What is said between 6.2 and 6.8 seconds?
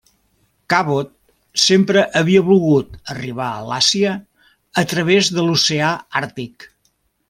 Àrtic.